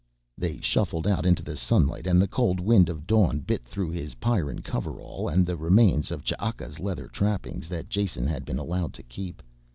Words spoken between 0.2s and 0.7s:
They